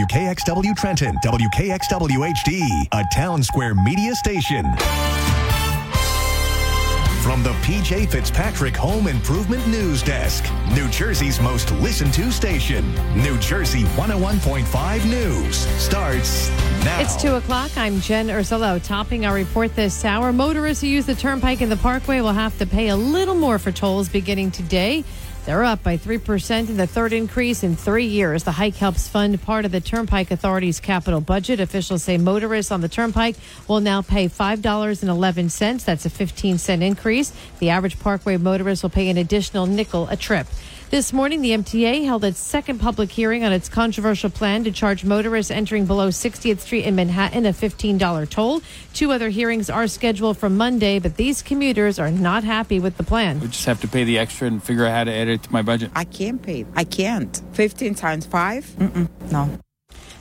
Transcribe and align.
WKXW 0.00 0.74
Trenton, 0.76 1.14
WKXW 1.16 2.32
HD, 2.32 2.86
a 2.92 3.04
Townsquare 3.14 3.74
media 3.84 4.14
station. 4.14 4.64
From 7.20 7.42
the 7.42 7.52
PJ 7.60 8.10
Fitzpatrick 8.10 8.74
Home 8.76 9.08
Improvement 9.08 9.66
News 9.66 10.02
Desk, 10.02 10.50
New 10.74 10.88
Jersey's 10.88 11.38
most 11.38 11.70
listened 11.72 12.14
to 12.14 12.32
station, 12.32 12.94
New 13.14 13.38
Jersey 13.40 13.82
101.5 13.82 15.04
News 15.04 15.56
starts 15.78 16.48
now. 16.82 17.00
It's 17.00 17.20
2 17.20 17.34
o'clock. 17.34 17.70
I'm 17.76 18.00
Jen 18.00 18.28
Ursillo. 18.28 18.82
Topping 18.82 19.26
our 19.26 19.34
report 19.34 19.76
this 19.76 20.02
hour, 20.06 20.32
motorists 20.32 20.80
who 20.80 20.88
use 20.88 21.04
the 21.04 21.14
turnpike 21.14 21.60
and 21.60 21.70
the 21.70 21.76
parkway 21.76 22.22
will 22.22 22.32
have 22.32 22.56
to 22.56 22.66
pay 22.66 22.88
a 22.88 22.96
little 22.96 23.34
more 23.34 23.58
for 23.58 23.70
tolls 23.70 24.08
beginning 24.08 24.50
today. 24.50 25.04
They're 25.46 25.64
up 25.64 25.82
by 25.82 25.96
3% 25.96 26.68
in 26.68 26.76
the 26.76 26.86
third 26.86 27.14
increase 27.14 27.62
in 27.62 27.74
three 27.74 28.04
years. 28.04 28.44
The 28.44 28.52
hike 28.52 28.76
helps 28.76 29.08
fund 29.08 29.40
part 29.40 29.64
of 29.64 29.72
the 29.72 29.80
Turnpike 29.80 30.30
Authority's 30.30 30.80
capital 30.80 31.20
budget. 31.20 31.60
Officials 31.60 32.02
say 32.02 32.18
motorists 32.18 32.70
on 32.70 32.82
the 32.82 32.88
Turnpike 32.88 33.36
will 33.66 33.80
now 33.80 34.02
pay 34.02 34.28
$5.11. 34.28 35.84
That's 35.84 36.04
a 36.04 36.10
15 36.10 36.58
cent 36.58 36.82
increase. 36.82 37.32
The 37.58 37.70
average 37.70 37.98
Parkway 37.98 38.36
motorist 38.36 38.82
will 38.82 38.90
pay 38.90 39.08
an 39.08 39.16
additional 39.16 39.66
nickel 39.66 40.08
a 40.08 40.16
trip. 40.16 40.46
This 40.90 41.12
morning, 41.12 41.40
the 41.40 41.52
MTA 41.52 42.04
held 42.04 42.24
its 42.24 42.40
second 42.40 42.80
public 42.80 43.12
hearing 43.12 43.44
on 43.44 43.52
its 43.52 43.68
controversial 43.68 44.28
plan 44.28 44.64
to 44.64 44.72
charge 44.72 45.04
motorists 45.04 45.52
entering 45.52 45.86
below 45.86 46.08
60th 46.08 46.58
Street 46.58 46.84
in 46.84 46.96
Manhattan 46.96 47.46
a 47.46 47.52
$15 47.52 48.28
toll. 48.28 48.60
Two 48.92 49.12
other 49.12 49.28
hearings 49.28 49.70
are 49.70 49.86
scheduled 49.86 50.36
for 50.36 50.50
Monday, 50.50 50.98
but 50.98 51.16
these 51.16 51.42
commuters 51.42 52.00
are 52.00 52.10
not 52.10 52.42
happy 52.42 52.80
with 52.80 52.96
the 52.96 53.04
plan. 53.04 53.38
We 53.38 53.46
just 53.46 53.66
have 53.66 53.80
to 53.82 53.88
pay 53.88 54.02
the 54.02 54.18
extra 54.18 54.48
and 54.48 54.60
figure 54.60 54.84
out 54.84 54.90
how 54.90 55.04
to 55.04 55.12
add 55.12 55.28
it 55.28 55.44
to 55.44 55.52
my 55.52 55.62
budget. 55.62 55.92
I 55.94 56.02
can't 56.02 56.42
pay. 56.42 56.66
I 56.74 56.82
can't. 56.82 57.40
15 57.52 57.94
times 57.94 58.26
5? 58.26 58.64
Mm-mm, 58.64 59.08
no. 59.30 59.48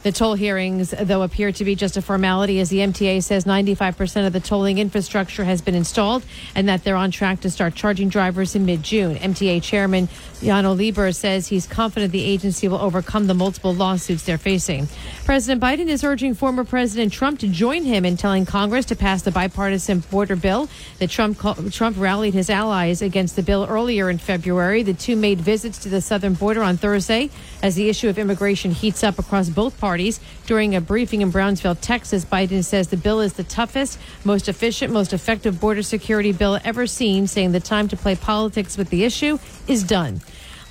The 0.02 0.14
toll 0.14 0.36
hearings, 0.36 0.92
though, 0.92 1.24
appear 1.24 1.52
to 1.52 1.66
be 1.66 1.76
just 1.76 1.98
a 1.98 2.02
formality 2.02 2.62
as 2.62 2.70
the 2.70 2.78
MTA 2.78 3.22
says 3.22 3.44
95% 3.44 4.26
of 4.26 4.32
the 4.32 4.40
tolling 4.40 4.78
infrastructure 4.78 5.44
has 5.44 5.62
been 5.62 5.76
installed 5.76 6.24
and 6.56 6.70
that 6.70 6.86
they're 6.86 6.96
on 6.96 7.12
track 7.12 7.42
to 7.42 7.52
start 7.52 7.76
charging 7.76 8.08
drivers 8.08 8.56
in 8.56 8.66
mid 8.66 8.82
June. 8.82 9.18
MTA 9.18 9.62
Chairman 9.62 10.08
Janno 10.40 10.78
Lieber 10.78 11.12
says 11.12 11.48
he's 11.48 11.68
confident 11.68 12.14
the 12.14 12.24
agency 12.24 12.70
will 12.70 12.80
overcome 12.80 13.28
the 13.28 13.34
multiple 13.34 13.74
lawsuits 13.74 14.24
they're 14.24 14.38
facing. 14.38 14.88
President 15.26 15.62
Biden 15.62 15.88
is 15.88 16.02
urging 16.02 16.34
former 16.34 16.64
President 16.64 17.12
Trump 17.12 17.40
to 17.40 17.50
join 17.50 17.84
him 17.84 18.06
in 18.06 18.16
telling 18.16 18.46
Congress 18.46 18.86
to 18.86 18.96
pass 18.96 19.24
the 19.24 19.32
bipartisan 19.32 20.00
border 20.00 20.38
bill. 20.38 20.70
The 21.00 21.08
Trump, 21.08 21.40
Trump 21.74 21.98
rallied 22.00 22.34
his 22.34 22.50
allies 22.50 23.02
against 23.02 23.36
the 23.36 23.44
bill 23.44 23.66
earlier 23.70 24.10
in 24.10 24.18
February. 24.18 24.82
The 24.82 24.94
two 24.94 25.18
made 25.18 25.42
visits 25.42 25.78
to 25.80 25.90
the 25.90 26.00
southern 26.00 26.36
border 26.36 26.64
on 26.64 26.78
Thursday 26.78 27.30
as 27.62 27.76
the 27.76 27.90
issue 27.90 28.08
of 28.08 28.18
immigration 28.18 28.72
heats 28.72 29.04
up 29.04 29.20
across 29.20 29.50
both 29.50 29.78
parties 29.78 29.89
parties. 29.90 30.20
During 30.46 30.76
a 30.76 30.82
briefing 30.82 31.22
in 31.22 31.32
Brownsville, 31.32 31.74
Texas, 31.74 32.24
Biden 32.24 32.64
says 32.64 32.90
the 32.90 32.96
bill 32.96 33.22
is 33.22 33.34
the 33.34 33.44
toughest, 33.44 33.98
most 34.24 34.48
efficient, 34.48 34.94
most 34.94 35.14
effective 35.14 35.60
border 35.60 35.82
security 35.82 36.32
bill 36.32 36.60
ever 36.64 36.86
seen, 36.86 37.26
saying 37.26 37.54
the 37.54 37.60
time 37.60 37.88
to 37.88 37.98
play 37.98 38.16
politics 38.16 38.78
with 38.78 38.92
the 38.92 39.04
issue 39.04 39.40
is 39.68 39.82
done. 39.82 40.22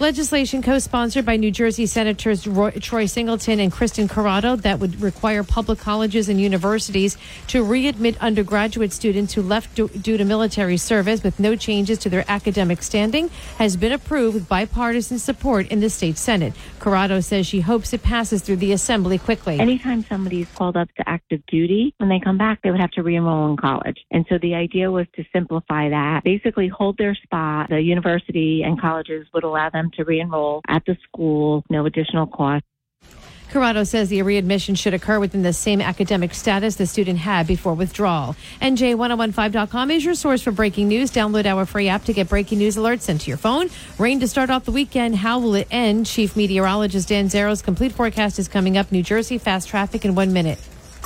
Legislation 0.00 0.62
co 0.62 0.78
sponsored 0.78 1.26
by 1.26 1.36
New 1.36 1.50
Jersey 1.50 1.84
Senators 1.84 2.46
Roy, 2.46 2.70
Troy 2.70 3.06
Singleton 3.06 3.58
and 3.58 3.72
Kristin 3.72 4.08
Corrado 4.08 4.54
that 4.54 4.78
would 4.78 5.00
require 5.00 5.42
public 5.42 5.80
colleges 5.80 6.28
and 6.28 6.40
universities 6.40 7.18
to 7.48 7.64
readmit 7.64 8.16
undergraduate 8.20 8.92
students 8.92 9.34
who 9.34 9.42
left 9.42 9.74
due, 9.74 9.88
due 9.88 10.16
to 10.16 10.24
military 10.24 10.76
service 10.76 11.24
with 11.24 11.40
no 11.40 11.56
changes 11.56 11.98
to 11.98 12.08
their 12.08 12.24
academic 12.28 12.84
standing 12.84 13.28
has 13.58 13.76
been 13.76 13.90
approved 13.90 14.34
with 14.34 14.48
bipartisan 14.48 15.18
support 15.18 15.66
in 15.66 15.80
the 15.80 15.90
state 15.90 16.16
Senate. 16.16 16.52
Corrado 16.78 17.18
says 17.18 17.44
she 17.44 17.60
hopes 17.60 17.92
it 17.92 18.04
passes 18.04 18.40
through 18.40 18.58
the 18.58 18.70
assembly 18.70 19.18
quickly. 19.18 19.58
Anytime 19.58 20.04
somebody's 20.04 20.46
called 20.54 20.76
up 20.76 20.94
to 20.94 21.08
active 21.08 21.44
duty, 21.46 21.92
when 21.98 22.08
they 22.08 22.20
come 22.20 22.38
back, 22.38 22.62
they 22.62 22.70
would 22.70 22.78
have 22.78 22.92
to 22.92 23.02
re 23.02 23.16
enroll 23.16 23.50
in 23.50 23.56
college. 23.56 23.98
And 24.12 24.24
so 24.28 24.38
the 24.38 24.54
idea 24.54 24.92
was 24.92 25.08
to 25.16 25.24
simplify 25.32 25.88
that, 25.88 26.22
basically 26.22 26.68
hold 26.68 26.98
their 26.98 27.16
spot. 27.16 27.70
The 27.70 27.80
university 27.80 28.62
and 28.64 28.80
colleges 28.80 29.26
would 29.34 29.42
allow 29.42 29.70
them 29.70 29.87
to 29.92 30.04
re-enroll 30.04 30.60
at 30.68 30.84
the 30.86 30.96
school, 31.04 31.64
no 31.70 31.86
additional 31.86 32.26
cost. 32.26 32.64
Corrado 33.50 33.82
says 33.82 34.10
the 34.10 34.20
readmission 34.20 34.74
should 34.74 34.92
occur 34.92 35.18
within 35.18 35.42
the 35.42 35.54
same 35.54 35.80
academic 35.80 36.34
status 36.34 36.76
the 36.76 36.86
student 36.86 37.18
had 37.18 37.46
before 37.46 37.72
withdrawal. 37.72 38.36
NJ1015.com 38.60 39.90
is 39.90 40.04
your 40.04 40.14
source 40.14 40.42
for 40.42 40.50
breaking 40.50 40.88
news. 40.88 41.10
Download 41.10 41.46
our 41.46 41.64
free 41.64 41.88
app 41.88 42.04
to 42.04 42.12
get 42.12 42.28
breaking 42.28 42.58
news 42.58 42.76
alerts 42.76 43.02
sent 43.02 43.22
to 43.22 43.28
your 43.30 43.38
phone. 43.38 43.70
Rain 43.98 44.20
to 44.20 44.28
start 44.28 44.50
off 44.50 44.66
the 44.66 44.72
weekend. 44.72 45.16
How 45.16 45.38
will 45.38 45.54
it 45.54 45.68
end? 45.70 46.04
Chief 46.04 46.36
Meteorologist 46.36 47.08
Dan 47.08 47.28
Zarrow's 47.30 47.62
complete 47.62 47.92
forecast 47.92 48.38
is 48.38 48.48
coming 48.48 48.76
up. 48.76 48.92
New 48.92 49.02
Jersey, 49.02 49.38
fast 49.38 49.68
traffic 49.68 50.04
in 50.04 50.14
one 50.14 50.34
minute. 50.34 50.58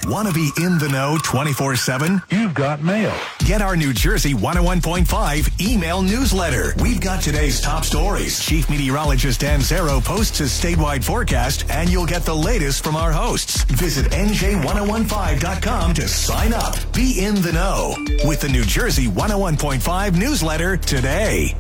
Want 0.06 0.26
to 0.28 0.34
be 0.34 0.50
in 0.56 0.78
the 0.78 0.88
know 0.88 1.18
24 1.22 1.76
7? 1.76 2.22
You've 2.30 2.54
got 2.54 2.82
mail. 2.82 3.14
Get 3.46 3.62
our 3.62 3.76
New 3.76 3.92
Jersey 3.92 4.34
101.5 4.34 5.60
email 5.60 6.02
newsletter. 6.02 6.74
We've 6.82 7.00
got 7.00 7.22
today's 7.22 7.60
top 7.60 7.84
stories. 7.84 8.40
Chief 8.44 8.68
Meteorologist 8.68 9.40
Dan 9.40 9.60
Zarrow 9.60 10.04
posts 10.04 10.38
his 10.38 10.50
statewide 10.50 11.04
forecast, 11.04 11.70
and 11.70 11.88
you'll 11.88 12.06
get 12.06 12.22
the 12.22 12.34
latest 12.34 12.82
from 12.82 12.96
our 12.96 13.12
hosts. 13.12 13.62
Visit 13.64 14.06
NJ1015.com 14.12 15.94
to 15.94 16.08
sign 16.08 16.52
up. 16.52 16.74
Be 16.92 17.24
in 17.24 17.36
the 17.36 17.52
know 17.52 17.94
with 18.24 18.40
the 18.40 18.48
New 18.48 18.64
Jersey 18.64 19.06
101.5 19.06 20.18
newsletter 20.18 20.76
today. 20.76 21.54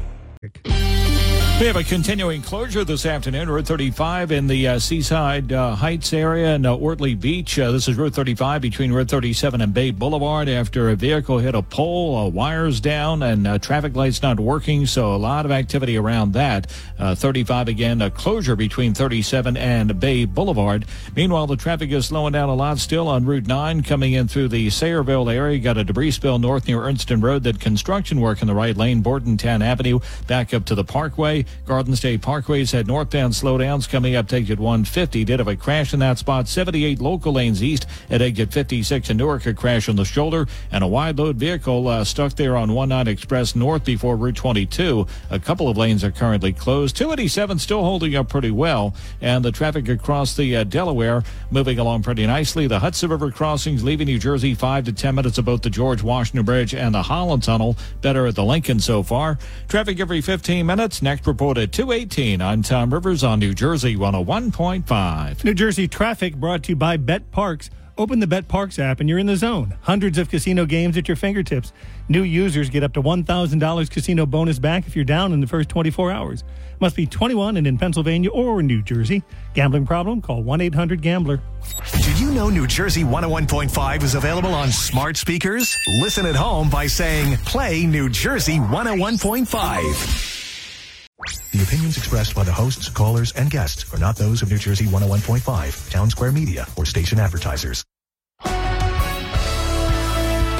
We 1.62 1.68
have 1.68 1.76
a 1.76 1.84
continuing 1.84 2.42
closure 2.42 2.82
this 2.82 3.06
afternoon. 3.06 3.48
Route 3.48 3.68
35 3.68 4.32
in 4.32 4.48
the 4.48 4.66
uh, 4.66 4.78
Seaside 4.80 5.52
uh, 5.52 5.76
Heights 5.76 6.12
area 6.12 6.56
and 6.56 6.66
uh, 6.66 6.76
Ortley 6.76 7.14
Beach. 7.14 7.56
Uh, 7.56 7.70
this 7.70 7.86
is 7.86 7.96
Route 7.96 8.14
35 8.14 8.60
between 8.60 8.92
Route 8.92 9.08
37 9.08 9.60
and 9.60 9.72
Bay 9.72 9.92
Boulevard 9.92 10.48
after 10.48 10.90
a 10.90 10.96
vehicle 10.96 11.38
hit 11.38 11.54
a 11.54 11.62
pole, 11.62 12.16
uh, 12.16 12.28
wires 12.28 12.80
down, 12.80 13.22
and 13.22 13.46
uh, 13.46 13.58
traffic 13.60 13.94
lights 13.94 14.22
not 14.22 14.40
working. 14.40 14.86
So 14.86 15.14
a 15.14 15.16
lot 15.16 15.44
of 15.46 15.52
activity 15.52 15.96
around 15.96 16.32
that. 16.32 16.68
35 16.98 17.68
again, 17.68 18.02
a 18.02 18.10
closure 18.10 18.56
between 18.56 18.92
37 18.94 19.56
and 19.56 20.00
Bay 20.00 20.24
Boulevard. 20.24 20.84
Meanwhile, 21.14 21.46
the 21.46 21.56
traffic 21.56 21.90
is 21.90 22.06
slowing 22.06 22.32
down 22.32 22.48
a 22.48 22.54
lot 22.54 22.78
still 22.78 23.06
on 23.06 23.24
Route 23.24 23.46
9 23.46 23.82
coming 23.82 24.14
in 24.14 24.26
through 24.26 24.48
the 24.48 24.68
Sayreville 24.68 25.32
area. 25.32 25.58
Got 25.58 25.78
a 25.78 25.84
debris 25.84 26.12
spill 26.12 26.40
north 26.40 26.66
near 26.66 26.78
Ernston 26.78 27.22
Road. 27.22 27.44
That 27.44 27.60
construction 27.60 28.20
work 28.20 28.40
in 28.40 28.48
the 28.48 28.54
right 28.54 28.76
lane, 28.76 29.00
Bordentown 29.00 29.62
Avenue, 29.62 30.00
back 30.26 30.52
up 30.54 30.64
to 30.66 30.74
the 30.74 30.84
Parkway. 30.84 31.44
Garden 31.66 31.94
State 31.94 32.22
Parkways 32.22 32.72
had 32.72 32.86
northbound 32.86 33.34
slowdowns 33.34 33.88
coming 33.88 34.16
up 34.16 34.28
to 34.28 34.36
exit 34.36 34.58
150. 34.58 35.24
Did 35.24 35.38
have 35.38 35.48
a 35.48 35.56
crash 35.56 35.92
in 35.92 36.00
that 36.00 36.18
spot. 36.18 36.48
78 36.48 37.00
local 37.00 37.34
lanes 37.34 37.62
east 37.62 37.86
at 38.10 38.22
exit 38.22 38.52
56 38.52 39.10
in 39.10 39.16
Newark. 39.16 39.46
A 39.46 39.54
crash 39.54 39.88
on 39.88 39.96
the 39.96 40.04
shoulder 40.04 40.46
and 40.70 40.82
a 40.82 40.86
wide 40.86 41.18
load 41.18 41.36
vehicle 41.36 41.88
uh, 41.88 42.04
stuck 42.04 42.34
there 42.34 42.56
on 42.56 42.74
19 42.74 43.08
Express 43.08 43.54
North 43.54 43.84
before 43.84 44.16
Route 44.16 44.36
22. 44.36 45.06
A 45.30 45.38
couple 45.38 45.68
of 45.68 45.76
lanes 45.76 46.02
are 46.02 46.10
currently 46.10 46.52
closed. 46.52 46.96
287 46.96 47.58
still 47.58 47.82
holding 47.82 48.16
up 48.16 48.28
pretty 48.28 48.50
well. 48.50 48.94
And 49.20 49.44
the 49.44 49.52
traffic 49.52 49.88
across 49.88 50.34
the 50.34 50.56
uh, 50.56 50.64
Delaware 50.64 51.22
moving 51.50 51.78
along 51.78 52.02
pretty 52.02 52.26
nicely. 52.26 52.66
The 52.66 52.78
Hudson 52.78 53.10
River 53.10 53.30
crossings 53.30 53.84
leaving 53.84 54.06
New 54.06 54.18
Jersey 54.18 54.54
5 54.54 54.84
to 54.86 54.92
10 54.92 55.14
minutes 55.14 55.38
both 55.42 55.62
the 55.62 55.70
George 55.70 56.02
Washington 56.02 56.44
Bridge 56.44 56.74
and 56.74 56.94
the 56.94 57.02
Holland 57.02 57.42
Tunnel. 57.42 57.76
Better 58.00 58.26
at 58.26 58.34
the 58.34 58.44
Lincoln 58.44 58.80
so 58.80 59.02
far. 59.02 59.38
Traffic 59.68 60.00
every 60.00 60.20
15 60.20 60.64
minutes. 60.64 61.02
Next 61.02 61.24
report 61.32 61.56
at 61.56 61.72
218. 61.72 62.42
I'm 62.42 62.62
Tom 62.62 62.92
Rivers 62.92 63.24
on 63.24 63.38
New 63.38 63.54
Jersey 63.54 63.96
101.5. 63.96 65.44
New 65.44 65.54
Jersey 65.54 65.88
traffic 65.88 66.36
brought 66.36 66.64
to 66.64 66.72
you 66.72 66.76
by 66.76 66.98
BetParx. 66.98 67.70
Open 67.96 68.20
the 68.20 68.26
BetParx 68.26 68.78
app 68.78 69.00
and 69.00 69.08
you're 69.08 69.18
in 69.18 69.24
the 69.24 69.36
zone. 69.36 69.74
Hundreds 69.80 70.18
of 70.18 70.28
casino 70.28 70.66
games 70.66 70.98
at 70.98 71.08
your 71.08 71.16
fingertips. 71.16 71.72
New 72.10 72.22
users 72.22 72.68
get 72.68 72.82
up 72.82 72.92
to 72.92 73.02
$1,000 73.02 73.90
casino 73.90 74.26
bonus 74.26 74.58
back 74.58 74.86
if 74.86 74.94
you're 74.94 75.06
down 75.06 75.32
in 75.32 75.40
the 75.40 75.46
first 75.46 75.70
24 75.70 76.12
hours. 76.12 76.44
Must 76.80 76.94
be 76.94 77.06
21 77.06 77.56
and 77.56 77.66
in 77.66 77.78
Pennsylvania 77.78 78.28
or 78.28 78.62
New 78.62 78.82
Jersey. 78.82 79.22
Gambling 79.54 79.86
problem? 79.86 80.20
Call 80.20 80.42
1 80.42 80.60
800 80.60 81.00
Gambler. 81.00 81.40
Did 81.92 82.20
you 82.20 82.30
know 82.32 82.50
New 82.50 82.66
Jersey 82.66 83.04
101.5 83.04 84.02
is 84.02 84.14
available 84.14 84.52
on 84.52 84.70
smart 84.70 85.16
speakers? 85.16 85.74
Listen 86.02 86.26
at 86.26 86.36
home 86.36 86.68
by 86.68 86.86
saying, 86.86 87.38
Play 87.38 87.86
New 87.86 88.10
Jersey 88.10 88.58
101.5. 88.58 90.31
The 91.52 91.62
opinions 91.62 91.98
expressed 91.98 92.34
by 92.34 92.44
the 92.44 92.52
hosts, 92.52 92.88
callers, 92.88 93.32
and 93.32 93.50
guests 93.50 93.92
are 93.92 93.98
not 93.98 94.16
those 94.16 94.40
of 94.40 94.50
New 94.50 94.56
Jersey 94.56 94.86
101.5, 94.86 95.42
Townsquare 95.90 96.32
Media, 96.32 96.66
or 96.76 96.86
station 96.86 97.20
advertisers. 97.20 97.84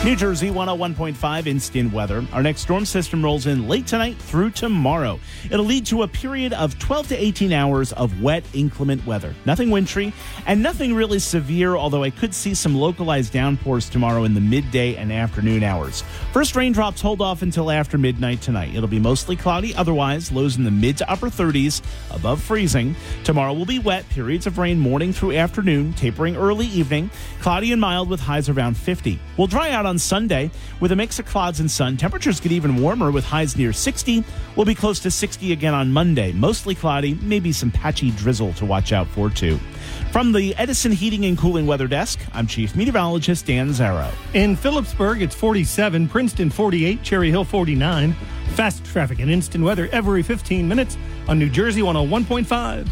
New 0.05 0.17
Jersey 0.17 0.51
101.5 0.51 1.47
instant 1.47 1.93
weather. 1.93 2.25
Our 2.33 2.43
next 2.43 2.63
storm 2.63 2.85
system 2.85 3.23
rolls 3.23 3.47
in 3.47 3.69
late 3.69 3.87
tonight 3.87 4.17
through 4.17 4.51
tomorrow. 4.51 5.21
It'll 5.49 5.65
lead 5.65 5.87
to 5.87 6.03
a 6.03 6.09
period 6.09 6.53
of 6.55 6.77
12 6.81 7.11
to 7.11 7.23
18 7.23 7.53
hours 7.53 7.93
of 7.93 8.21
wet, 8.21 8.43
inclement 8.53 9.07
weather. 9.07 9.33
Nothing 9.45 9.71
wintry 9.71 10.13
and 10.45 10.61
nothing 10.61 10.93
really 10.93 11.21
severe, 11.21 11.77
although 11.77 12.03
I 12.03 12.11
could 12.11 12.35
see 12.35 12.53
some 12.53 12.75
localized 12.75 13.33
downpours 13.33 13.89
tomorrow 13.89 14.25
in 14.25 14.35
the 14.35 14.41
midday 14.41 14.97
and 14.97 15.13
afternoon 15.13 15.63
hours. 15.63 16.03
First 16.33 16.57
raindrops 16.57 17.01
hold 17.01 17.23
off 17.23 17.43
until 17.43 17.71
after 17.71 17.97
midnight 17.97 18.43
tonight. 18.43 18.75
It'll 18.75 18.89
be 18.89 18.99
mostly 18.99 19.37
cloudy, 19.37 19.73
otherwise, 19.77 20.33
lows 20.33 20.57
in 20.57 20.65
the 20.65 20.73
mid 20.73 20.99
to 20.99 21.09
upper 21.09 21.29
30s, 21.29 21.81
above 22.11 22.43
freezing. 22.43 22.97
Tomorrow 23.23 23.53
will 23.53 23.67
be 23.67 23.79
wet, 23.79 24.09
periods 24.09 24.49
of 24.49 24.59
rain 24.59 24.81
morning 24.81 25.13
through 25.13 25.37
afternoon, 25.37 25.93
tapering 25.93 26.35
early 26.35 26.67
evening, 26.67 27.09
cloudy 27.41 27.71
and 27.71 27.81
mild 27.81 28.11
with 28.11 28.19
highs 28.19 28.49
around 28.49 28.77
50. 28.77 29.21
We'll 29.37 29.47
dry 29.47 29.71
out 29.71 29.92
on 29.93 29.99
Sunday 29.99 30.51
with 30.81 30.91
a 30.91 30.97
mix 30.97 31.19
of 31.19 31.27
clouds 31.27 31.61
and 31.61 31.71
sun. 31.71 31.99
Temperatures 31.99 32.41
get 32.41 32.51
even 32.51 32.81
warmer 32.81 33.11
with 33.11 33.27
highs 33.27 33.59
near 33.59 33.75
60. 33.75 34.25
We'll 34.57 34.65
be 34.65 34.75
close 34.75 34.99
to 35.01 35.11
60 35.11 35.53
again 35.53 35.75
on 35.75 35.93
Monday. 35.93 36.33
Mostly 36.33 36.75
cloudy, 36.75 37.13
maybe 37.21 37.53
some 37.53 37.71
patchy 37.71 38.11
drizzle 38.13 38.55
to 38.55 38.65
watch 38.65 38.95
out 38.95 39.07
for 39.09 39.29
too. 39.29 39.59
From 40.11 40.33
the 40.33 40.57
Edison 40.57 40.93
Heating 40.93 41.27
and 41.27 41.37
Cooling 41.37 41.67
Weather 41.67 41.87
Desk, 41.87 42.19
I'm 42.33 42.47
Chief 42.47 42.75
Meteorologist 42.75 43.45
Dan 43.45 43.69
Zarrow. 43.69 44.11
In 44.33 44.57
Phillipsburg, 44.57 45.21
it's 45.21 45.35
47, 45.35 46.09
Princeton 46.09 46.49
48, 46.49 47.03
Cherry 47.03 47.29
Hill 47.29 47.45
49. 47.45 48.15
Fast 48.55 48.83
traffic 48.87 49.19
and 49.19 49.31
instant 49.31 49.63
weather 49.63 49.91
every 49.93 50.23
15 50.23 50.67
minutes 50.67 50.97
on 51.29 51.39
New 51.39 51.51
Jersey 51.51 51.83
101.5. 51.83 52.89